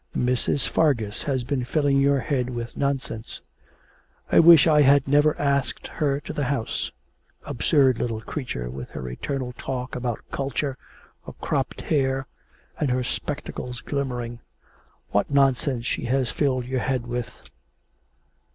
[0.17, 0.67] Mrs.
[0.67, 3.39] Fargus has been filling your head with nonsense.
[4.31, 6.91] I wish I had never asked her to the house;
[7.43, 10.75] absurd little creature, with her eternal talk about culture,
[11.27, 12.25] her cropped hair,
[12.79, 14.39] and her spectacles glimmering.
[15.11, 17.51] What nonsense she has filled your head with!'